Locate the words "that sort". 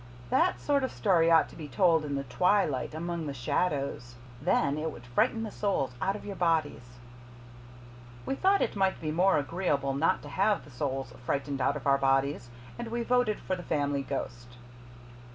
0.31-0.83